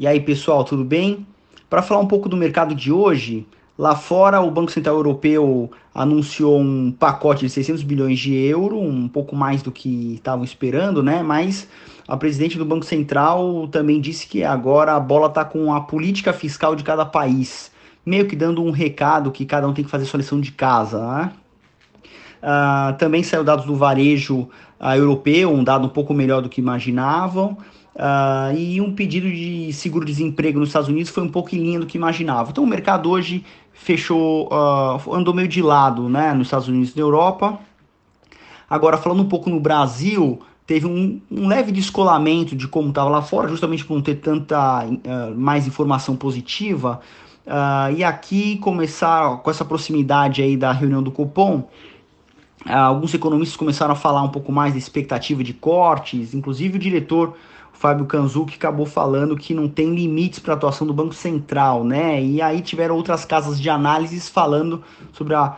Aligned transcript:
E 0.00 0.06
aí, 0.06 0.18
pessoal, 0.18 0.64
tudo 0.64 0.82
bem? 0.82 1.26
Para 1.68 1.82
falar 1.82 2.00
um 2.00 2.06
pouco 2.06 2.26
do 2.26 2.34
mercado 2.34 2.74
de 2.74 2.90
hoje, 2.90 3.46
lá 3.76 3.94
fora 3.94 4.40
o 4.40 4.50
Banco 4.50 4.72
Central 4.72 4.96
Europeu 4.96 5.70
anunciou 5.94 6.58
um 6.58 6.90
pacote 6.90 7.44
de 7.44 7.50
600 7.50 7.82
bilhões 7.82 8.18
de 8.18 8.34
euro, 8.34 8.80
um 8.80 9.06
pouco 9.06 9.36
mais 9.36 9.60
do 9.60 9.70
que 9.70 10.14
estavam 10.14 10.42
esperando, 10.42 11.02
né? 11.02 11.22
Mas 11.22 11.68
a 12.08 12.16
presidente 12.16 12.56
do 12.56 12.64
Banco 12.64 12.86
Central 12.86 13.68
também 13.70 14.00
disse 14.00 14.26
que 14.26 14.42
agora 14.42 14.94
a 14.94 15.00
bola 15.00 15.26
está 15.26 15.44
com 15.44 15.70
a 15.74 15.82
política 15.82 16.32
fiscal 16.32 16.74
de 16.74 16.82
cada 16.82 17.04
país, 17.04 17.70
meio 18.04 18.26
que 18.26 18.34
dando 18.34 18.64
um 18.64 18.70
recado 18.70 19.30
que 19.30 19.44
cada 19.44 19.68
um 19.68 19.74
tem 19.74 19.84
que 19.84 19.90
fazer 19.90 20.06
sua 20.06 20.16
lição 20.16 20.40
de 20.40 20.50
casa, 20.50 20.98
né? 20.98 21.32
Uh, 22.40 22.96
também 22.96 23.22
saiu 23.22 23.44
dados 23.44 23.66
do 23.66 23.74
varejo 23.74 24.48
uh, 24.80 24.94
europeu, 24.96 25.52
um 25.52 25.62
dado 25.62 25.86
um 25.86 25.90
pouco 25.90 26.14
melhor 26.14 26.40
do 26.40 26.48
que 26.48 26.60
imaginavam. 26.60 27.56
Uh, 27.94 28.56
e 28.56 28.80
um 28.80 28.94
pedido 28.94 29.30
de 29.30 29.72
seguro-desemprego 29.72 30.58
nos 30.58 30.70
Estados 30.70 30.88
Unidos 30.88 31.10
foi 31.10 31.22
um 31.22 31.28
pouco 31.28 31.54
em 31.54 31.58
linha 31.58 31.80
do 31.80 31.86
que 31.86 31.98
imaginava. 31.98 32.50
Então 32.50 32.64
o 32.64 32.66
mercado 32.66 33.10
hoje 33.10 33.44
fechou, 33.72 34.48
andou 35.10 35.32
meio 35.32 35.48
de 35.48 35.62
lado 35.62 36.08
né, 36.08 36.34
nos 36.34 36.48
Estados 36.48 36.68
Unidos 36.68 36.90
e 36.90 36.96
na 36.96 37.02
Europa. 37.02 37.58
Agora, 38.68 38.98
falando 38.98 39.22
um 39.22 39.28
pouco 39.28 39.48
no 39.48 39.58
Brasil, 39.58 40.40
teve 40.66 40.86
um, 40.86 41.20
um 41.30 41.48
leve 41.48 41.72
descolamento 41.72 42.54
de 42.54 42.68
como 42.68 42.90
estava 42.90 43.08
lá 43.08 43.22
fora, 43.22 43.48
justamente 43.48 43.84
por 43.84 43.94
não 43.94 44.02
ter 44.02 44.16
tanta 44.16 44.86
mais 45.34 45.66
informação 45.66 46.14
positiva. 46.14 47.00
e 47.96 48.04
aqui 48.04 48.58
começar 48.58 49.38
com 49.38 49.50
essa 49.50 49.64
proximidade 49.64 50.42
aí 50.42 50.58
da 50.58 50.72
reunião 50.72 51.02
do 51.02 51.10
Copom, 51.10 51.66
alguns 52.66 53.14
economistas 53.14 53.56
começaram 53.56 53.92
a 53.92 53.96
falar 53.96 54.22
um 54.22 54.28
pouco 54.28 54.52
mais 54.52 54.72
da 54.72 54.78
expectativa 54.78 55.42
de 55.42 55.54
cortes, 55.54 56.34
inclusive 56.34 56.76
o 56.76 56.80
diretor 56.80 57.34
Fábio 57.72 58.04
Canzuc 58.04 58.54
acabou 58.54 58.84
falando 58.84 59.34
que 59.34 59.54
não 59.54 59.66
tem 59.66 59.94
limites 59.94 60.38
para 60.38 60.52
a 60.52 60.56
atuação 60.56 60.86
do 60.86 60.92
Banco 60.92 61.14
Central, 61.14 61.82
né? 61.82 62.22
E 62.22 62.42
aí 62.42 62.60
tiveram 62.60 62.94
outras 62.94 63.24
casas 63.24 63.58
de 63.58 63.70
análises 63.70 64.28
falando 64.28 64.82
sobre 65.14 65.34
a, 65.34 65.56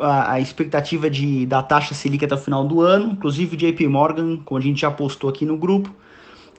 a, 0.00 0.34
a, 0.34 0.40
expectativa 0.40 1.10
de, 1.10 1.44
da 1.46 1.64
taxa 1.64 1.92
Selic 1.92 2.24
até 2.24 2.36
o 2.36 2.38
final 2.38 2.64
do 2.64 2.80
ano, 2.80 3.10
inclusive 3.10 3.56
o 3.56 3.58
JP 3.58 3.88
Morgan, 3.88 4.36
como 4.44 4.56
a 4.56 4.62
gente 4.62 4.80
já 4.80 4.90
postou 4.90 5.28
aqui 5.28 5.44
no 5.44 5.56
grupo, 5.56 5.92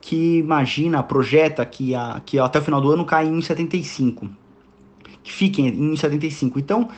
que 0.02 0.40
imagina, 0.40 1.02
projeta 1.02 1.66
que, 1.66 1.96
a, 1.96 2.22
que 2.26 2.38
até 2.38 2.60
o 2.60 2.62
final 2.62 2.82
do 2.82 2.92
ano 2.92 3.06
cai 3.06 3.26
em 3.26 3.40
1,75, 3.40 4.30
que 5.24 5.32
fiquem 5.32 5.68
em 5.68 5.94
1,75. 5.94 6.58
Então, 6.58 6.90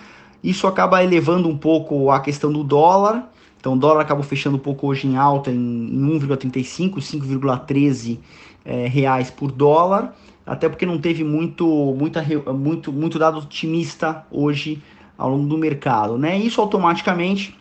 isso 0.44 0.68
acaba 0.68 1.04
elevando 1.04 1.50
um 1.50 1.58
pouco 1.58 2.12
a 2.12 2.20
questão 2.20 2.52
do 2.52 2.64
dólar, 2.64 3.30
então 3.60 3.74
o 3.74 3.78
dólar 3.78 4.02
acabou 4.02 4.24
fechando 4.24 4.58
um 4.58 4.60
pouco 4.60 4.88
hoje 4.88 5.08
em 5.08 5.18
alta 5.18 5.52
em, 5.52 5.56
em 5.56 6.20
1,35, 6.20 6.96
5,13 6.98 8.20
é, 8.64 8.88
reais 8.88 9.30
por 9.32 9.52
dólar, 9.52 10.16
até 10.46 10.70
porque 10.70 10.86
não 10.86 10.98
teve 10.98 11.24
muito, 11.24 11.66
muita, 11.98 12.24
muito, 12.54 12.94
muito 12.94 13.20
dado 13.20 13.40
otimista 13.40 14.26
hoje 14.32 14.82
ao 15.18 15.30
longo 15.30 15.48
do 15.48 15.58
mercado. 15.58 16.18
Né? 16.18 16.38
Isso 16.38 16.62
automaticamente 16.62 17.58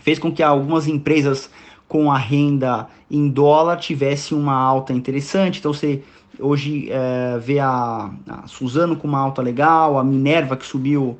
fez 0.00 0.18
com 0.18 0.32
que 0.32 0.42
algumas 0.42 0.86
empresas 0.86 1.50
com 1.86 2.12
a 2.12 2.18
renda 2.18 2.86
em 3.10 3.28
dólar 3.28 3.76
tivesse 3.76 4.34
uma 4.34 4.54
alta 4.54 4.92
interessante. 4.92 5.58
Então 5.58 5.72
você 5.72 6.02
hoje 6.38 6.88
é, 6.90 7.38
vê 7.38 7.58
a, 7.58 8.10
a 8.28 8.46
Suzano 8.46 8.96
com 8.96 9.08
uma 9.08 9.18
alta 9.18 9.40
legal, 9.40 9.98
a 9.98 10.04
Minerva 10.04 10.56
que 10.56 10.66
subiu 10.66 11.18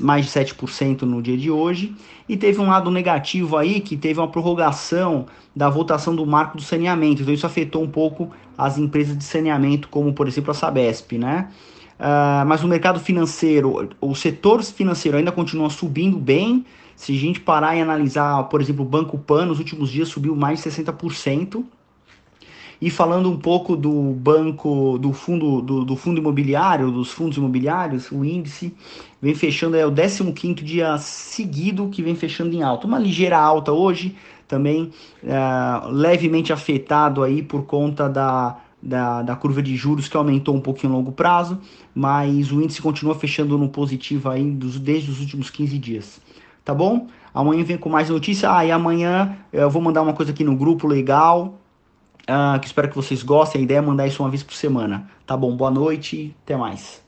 mais 0.00 0.26
de 0.26 0.30
7% 0.30 1.02
no 1.02 1.20
dia 1.20 1.36
de 1.36 1.50
hoje. 1.50 1.94
E 2.28 2.36
teve 2.36 2.60
um 2.60 2.68
lado 2.68 2.90
negativo 2.90 3.56
aí, 3.56 3.80
que 3.80 3.96
teve 3.96 4.18
uma 4.18 4.28
prorrogação 4.28 5.26
da 5.54 5.68
votação 5.68 6.14
do 6.14 6.26
marco 6.26 6.56
do 6.56 6.62
saneamento. 6.62 7.22
Então 7.22 7.32
isso 7.32 7.46
afetou 7.46 7.82
um 7.82 7.88
pouco 7.88 8.30
as 8.56 8.78
empresas 8.78 9.16
de 9.16 9.24
saneamento, 9.24 9.88
como 9.88 10.12
por 10.12 10.26
exemplo 10.26 10.50
a 10.50 10.54
Sabesp, 10.54 11.12
né? 11.18 11.48
Uh, 11.98 12.44
mas 12.46 12.62
o 12.62 12.68
mercado 12.68 13.00
financeiro, 13.00 13.88
o 14.00 14.14
setor 14.14 14.62
financeiro 14.62 15.16
ainda 15.16 15.32
continua 15.32 15.70
subindo 15.70 16.18
bem. 16.18 16.64
Se 16.94 17.14
a 17.14 17.18
gente 17.18 17.40
parar 17.40 17.76
e 17.76 17.80
analisar, 17.80 18.44
por 18.44 18.60
exemplo, 18.60 18.84
o 18.84 18.88
Banco 18.88 19.18
Pan, 19.18 19.46
nos 19.46 19.58
últimos 19.58 19.90
dias 19.90 20.08
subiu 20.08 20.34
mais 20.34 20.62
de 20.62 20.70
60%. 20.70 21.64
E 22.80 22.90
falando 22.90 23.30
um 23.30 23.38
pouco 23.38 23.74
do 23.74 24.12
banco, 24.12 24.98
do 24.98 25.12
fundo, 25.12 25.62
do, 25.62 25.84
do, 25.84 25.96
fundo 25.96 26.20
imobiliário, 26.20 26.90
dos 26.90 27.10
fundos 27.10 27.38
imobiliários, 27.38 28.10
o 28.10 28.24
índice 28.24 28.74
vem 29.20 29.34
fechando, 29.34 29.76
é 29.76 29.86
o 29.86 29.92
15 29.92 30.54
dia 30.62 30.98
seguido 30.98 31.88
que 31.88 32.02
vem 32.02 32.14
fechando 32.14 32.54
em 32.54 32.62
alta. 32.62 32.86
Uma 32.86 32.98
ligeira 32.98 33.38
alta 33.38 33.72
hoje, 33.72 34.14
também 34.46 34.90
é, 35.24 35.36
levemente 35.90 36.52
afetado 36.52 37.22
aí 37.22 37.42
por 37.42 37.64
conta 37.64 38.08
da, 38.08 38.58
da, 38.82 39.22
da, 39.22 39.36
curva 39.36 39.62
de 39.62 39.74
juros 39.74 40.06
que 40.06 40.16
aumentou 40.16 40.54
um 40.54 40.60
pouquinho 40.60 40.92
a 40.92 40.96
longo 40.96 41.12
prazo, 41.12 41.58
mas 41.94 42.52
o 42.52 42.60
índice 42.60 42.82
continua 42.82 43.14
fechando 43.14 43.56
no 43.56 43.70
positivo 43.70 44.28
aí 44.28 44.50
dos, 44.50 44.78
desde 44.78 45.10
os 45.10 45.20
últimos 45.20 45.48
15 45.48 45.78
dias. 45.78 46.20
Tá 46.62 46.74
bom? 46.74 47.06
Amanhã 47.32 47.64
vem 47.64 47.78
com 47.78 47.88
mais 47.88 48.10
notícia. 48.10 48.52
Ah, 48.52 48.64
e 48.66 48.72
amanhã 48.72 49.36
eu 49.52 49.70
vou 49.70 49.80
mandar 49.80 50.02
uma 50.02 50.12
coisa 50.12 50.32
aqui 50.32 50.42
no 50.42 50.56
grupo 50.56 50.86
legal 50.86 51.60
Uh, 52.28 52.58
que 52.60 52.66
espero 52.66 52.88
que 52.88 52.96
vocês 52.96 53.22
gostem. 53.22 53.60
A 53.60 53.64
ideia 53.64 53.78
é 53.78 53.80
mandar 53.80 54.06
isso 54.06 54.22
uma 54.22 54.30
vez 54.30 54.42
por 54.42 54.54
semana. 54.54 55.08
Tá 55.26 55.36
bom? 55.36 55.56
Boa 55.56 55.70
noite. 55.70 56.36
Até 56.44 56.56
mais. 56.56 57.04